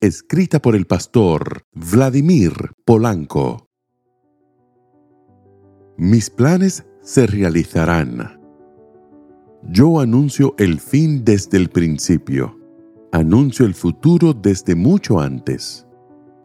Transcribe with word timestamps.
escrita 0.00 0.60
por 0.60 0.76
el 0.76 0.86
pastor 0.86 1.62
Vladimir 1.72 2.52
Polanco. 2.84 3.68
Mis 5.96 6.28
planes 6.28 6.84
se 7.00 7.26
realizarán. 7.26 8.38
Yo 9.62 10.00
anuncio 10.00 10.54
el 10.58 10.80
fin 10.80 11.24
desde 11.24 11.56
el 11.56 11.70
principio. 11.70 12.60
Anuncio 13.10 13.64
el 13.64 13.74
futuro 13.74 14.34
desde 14.34 14.74
mucho 14.74 15.18
antes. 15.18 15.86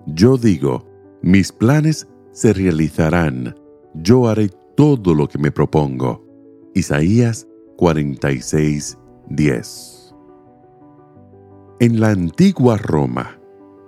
Yo 0.08 0.38
digo, 0.38 0.88
mis 1.22 1.52
planes 1.52 2.08
se 2.32 2.54
realizarán. 2.54 3.54
Yo 3.96 4.30
haré 4.30 4.50
todo 4.78 5.14
lo 5.14 5.28
que 5.28 5.38
me 5.38 5.52
propongo. 5.52 6.26
Isaías 6.74 7.46
46, 7.76 8.98
10. 9.28 10.16
En 11.82 12.00
la 12.00 12.12
antigua 12.12 12.78
Roma, 12.78 13.41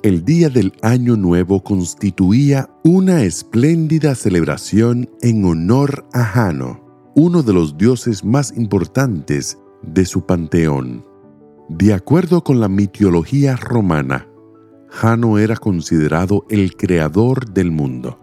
el 0.03 0.25
día 0.25 0.49
del 0.49 0.73
Año 0.81 1.15
Nuevo 1.15 1.63
constituía 1.63 2.69
una 2.83 3.23
espléndida 3.23 4.15
celebración 4.15 5.09
en 5.21 5.45
honor 5.45 6.05
a 6.11 6.25
Jano, 6.25 6.81
uno 7.15 7.41
de 7.41 7.53
los 7.53 7.77
dioses 7.77 8.25
más 8.25 8.53
importantes 8.57 9.57
de 9.81 10.03
su 10.03 10.25
panteón. 10.25 11.05
De 11.69 11.93
acuerdo 11.93 12.43
con 12.43 12.59
la 12.59 12.67
mitología 12.67 13.55
romana, 13.55 14.27
Jano 14.89 15.37
era 15.37 15.55
considerado 15.55 16.45
el 16.49 16.75
creador 16.75 17.53
del 17.53 17.71
mundo, 17.71 18.19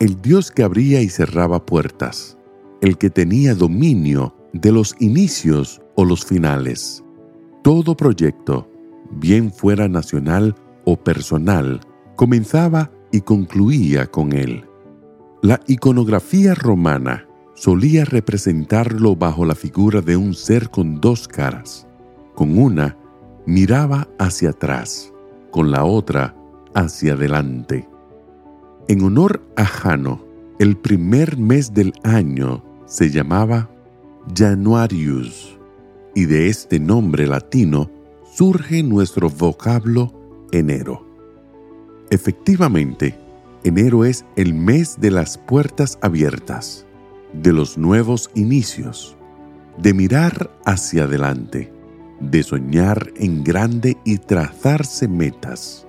el 0.00 0.20
dios 0.20 0.50
que 0.50 0.62
abría 0.62 1.00
y 1.00 1.08
cerraba 1.08 1.64
puertas, 1.64 2.36
el 2.82 2.98
que 2.98 3.08
tenía 3.08 3.54
dominio 3.54 4.36
de 4.52 4.70
los 4.70 4.94
inicios 4.98 5.80
o 5.94 6.04
los 6.04 6.26
finales. 6.26 7.02
Todo 7.62 7.96
proyecto, 7.96 8.68
bien 9.12 9.50
fuera 9.50 9.88
nacional 9.88 10.54
o 10.84 10.96
personal, 10.96 11.80
comenzaba 12.16 12.90
y 13.10 13.20
concluía 13.20 14.06
con 14.06 14.32
él. 14.32 14.64
La 15.42 15.60
iconografía 15.66 16.54
romana 16.54 17.26
solía 17.54 18.04
representarlo 18.04 19.16
bajo 19.16 19.44
la 19.44 19.54
figura 19.54 20.00
de 20.00 20.16
un 20.16 20.34
ser 20.34 20.70
con 20.70 21.00
dos 21.00 21.28
caras. 21.28 21.86
Con 22.34 22.58
una 22.58 22.96
miraba 23.46 24.08
hacia 24.18 24.50
atrás, 24.50 25.12
con 25.50 25.70
la 25.70 25.84
otra 25.84 26.34
hacia 26.74 27.14
adelante. 27.14 27.88
En 28.88 29.02
honor 29.02 29.42
a 29.56 29.64
Jano, 29.64 30.24
el 30.58 30.76
primer 30.76 31.36
mes 31.36 31.74
del 31.74 31.92
año 32.04 32.64
se 32.86 33.10
llamaba 33.10 33.70
Januarius, 34.36 35.58
y 36.14 36.26
de 36.26 36.48
este 36.48 36.78
nombre 36.78 37.26
latino 37.26 37.90
surge 38.32 38.82
nuestro 38.82 39.28
vocablo 39.28 40.21
enero. 40.52 41.04
Efectivamente, 42.10 43.18
enero 43.64 44.04
es 44.04 44.24
el 44.36 44.54
mes 44.54 45.00
de 45.00 45.10
las 45.10 45.38
puertas 45.38 45.98
abiertas, 46.02 46.86
de 47.32 47.52
los 47.52 47.78
nuevos 47.78 48.30
inicios, 48.34 49.16
de 49.78 49.94
mirar 49.94 50.50
hacia 50.64 51.04
adelante, 51.04 51.72
de 52.20 52.42
soñar 52.42 53.12
en 53.16 53.42
grande 53.42 53.96
y 54.04 54.18
trazarse 54.18 55.08
metas. 55.08 55.86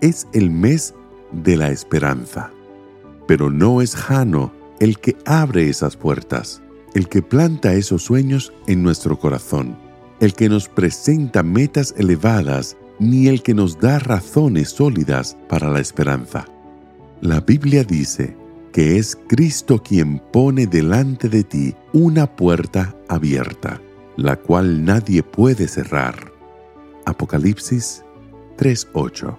Es 0.00 0.26
el 0.32 0.50
mes 0.50 0.94
de 1.32 1.56
la 1.56 1.70
esperanza. 1.70 2.50
Pero 3.26 3.50
no 3.50 3.82
es 3.82 3.94
Jano 3.94 4.52
el 4.78 4.98
que 4.98 5.16
abre 5.26 5.68
esas 5.68 5.96
puertas, 5.96 6.62
el 6.94 7.08
que 7.08 7.22
planta 7.22 7.74
esos 7.74 8.04
sueños 8.04 8.52
en 8.66 8.82
nuestro 8.82 9.18
corazón 9.18 9.76
el 10.20 10.34
que 10.34 10.48
nos 10.48 10.68
presenta 10.68 11.42
metas 11.42 11.94
elevadas, 11.96 12.76
ni 12.98 13.28
el 13.28 13.42
que 13.42 13.54
nos 13.54 13.78
da 13.78 13.98
razones 13.98 14.70
sólidas 14.70 15.36
para 15.48 15.70
la 15.70 15.80
esperanza. 15.80 16.46
La 17.20 17.40
Biblia 17.40 17.84
dice 17.84 18.36
que 18.72 18.98
es 18.98 19.16
Cristo 19.26 19.82
quien 19.82 20.18
pone 20.32 20.66
delante 20.66 21.28
de 21.28 21.44
ti 21.44 21.74
una 21.92 22.26
puerta 22.36 22.94
abierta, 23.08 23.80
la 24.16 24.36
cual 24.36 24.84
nadie 24.84 25.22
puede 25.22 25.66
cerrar. 25.68 26.32
Apocalipsis 27.06 28.04
3:8 28.58 29.36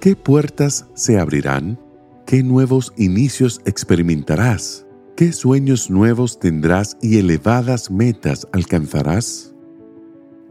¿Qué 0.00 0.16
puertas 0.16 0.86
se 0.94 1.18
abrirán? 1.18 1.78
¿Qué 2.26 2.42
nuevos 2.42 2.92
inicios 2.96 3.60
experimentarás? 3.64 4.86
¿Qué 5.16 5.32
sueños 5.32 5.90
nuevos 5.90 6.38
tendrás 6.38 6.96
y 7.00 7.18
elevadas 7.18 7.90
metas 7.90 8.46
alcanzarás? 8.52 9.53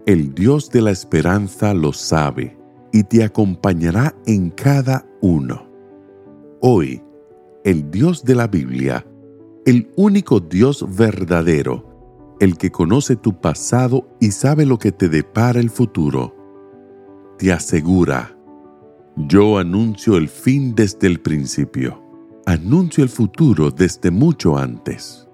El 0.06 0.34
Dios 0.34 0.70
de 0.70 0.82
la 0.82 0.92
esperanza 0.92 1.74
lo 1.74 1.94
sabe 1.94 2.58
y 2.92 3.04
te 3.04 3.24
acompañará 3.24 4.16
en 4.26 4.50
cada 4.50 5.06
uno. 5.22 5.68
Hoy, 6.62 7.02
el 7.64 7.90
Dios 7.90 8.24
de 8.24 8.36
la 8.36 8.48
Biblia, 8.48 9.06
el 9.66 9.92
único 9.96 10.40
Dios 10.40 10.86
verdadero, 10.96 12.36
el 12.40 12.58
que 12.58 12.72
conoce 12.72 13.16
tu 13.16 13.40
pasado 13.40 14.10
y 14.20 14.32
sabe 14.32 14.66
lo 14.66 14.78
que 14.78 14.92
te 14.92 15.10
depara 15.10 15.60
el 15.60 15.70
futuro, 15.70 16.36
te 17.38 17.52
asegura, 17.52 18.38
yo 19.16 19.58
anuncio 19.58 20.18
el 20.18 20.28
fin 20.28 20.76
desde 20.76 21.08
el 21.08 21.22
principio 21.22 22.04
anuncio 22.46 23.04
el 23.04 23.10
futuro 23.10 23.72
desde 23.72 24.12
mucho 24.12 24.58
antes. 24.58 25.28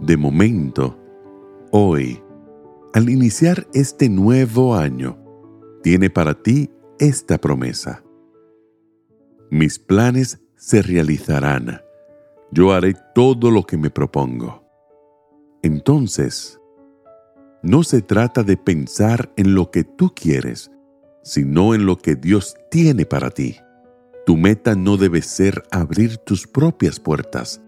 De 0.00 0.16
momento, 0.16 0.96
hoy, 1.70 2.20
al 2.94 3.10
iniciar 3.10 3.66
este 3.74 4.08
nuevo 4.08 4.76
año, 4.76 5.18
tiene 5.82 6.10
para 6.10 6.32
ti 6.32 6.70
esta 7.00 7.38
promesa. 7.38 8.04
Mis 9.50 9.80
planes 9.80 10.40
se 10.54 10.80
realizarán. 10.80 11.80
Yo 12.52 12.72
haré 12.72 12.94
todo 13.12 13.50
lo 13.50 13.64
que 13.64 13.76
me 13.76 13.90
propongo. 13.90 14.62
Entonces, 15.64 16.60
no 17.64 17.82
se 17.82 18.00
trata 18.00 18.44
de 18.44 18.56
pensar 18.56 19.32
en 19.36 19.56
lo 19.56 19.72
que 19.72 19.82
tú 19.82 20.12
quieres, 20.14 20.70
sino 21.24 21.74
en 21.74 21.86
lo 21.86 21.98
que 21.98 22.14
Dios 22.14 22.54
tiene 22.70 23.06
para 23.06 23.30
ti. 23.30 23.56
Tu 24.24 24.36
meta 24.36 24.76
no 24.76 24.96
debe 24.96 25.20
ser 25.20 25.64
abrir 25.72 26.18
tus 26.18 26.46
propias 26.46 27.00
puertas, 27.00 27.60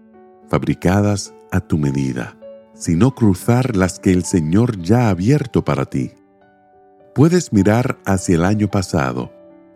fabricadas 0.47 1.33
a 1.51 1.59
tu 1.59 1.77
medida, 1.77 2.36
sino 2.77 3.15
cruzar 3.15 3.75
las 3.75 3.99
que 3.99 4.11
el 4.11 4.23
Señor 4.23 4.81
ya 4.81 5.07
ha 5.07 5.09
abierto 5.09 5.63
para 5.63 5.85
ti. 5.85 6.11
Puedes 7.15 7.51
mirar 7.51 7.97
hacia 8.05 8.35
el 8.35 8.45
año 8.45 8.69
pasado 8.69 9.31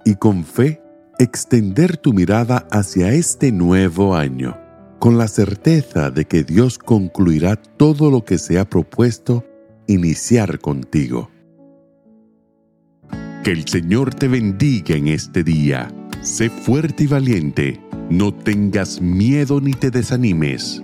y 0.05 0.15
con 0.15 0.43
fe 0.43 0.81
extender 1.19 1.97
tu 1.97 2.13
mirada 2.13 2.67
hacia 2.71 3.11
este 3.11 3.51
nuevo 3.51 4.15
año, 4.15 4.57
con 4.99 5.17
la 5.17 5.27
certeza 5.27 6.11
de 6.11 6.25
que 6.25 6.43
Dios 6.43 6.77
concluirá 6.77 7.55
todo 7.55 8.11
lo 8.11 8.23
que 8.23 8.37
se 8.37 8.59
ha 8.59 8.69
propuesto 8.69 9.45
iniciar 9.87 10.59
contigo. 10.59 11.29
Que 13.43 13.51
el 13.51 13.67
Señor 13.67 14.13
te 14.13 14.27
bendiga 14.27 14.95
en 14.95 15.07
este 15.07 15.43
día 15.43 15.91
Sé 16.21 16.51
fuerte 16.51 17.05
y 17.05 17.07
valiente, 17.07 17.81
no 18.11 18.31
tengas 18.31 19.01
miedo 19.01 19.59
ni 19.59 19.73
te 19.73 19.89
desanimes, 19.89 20.83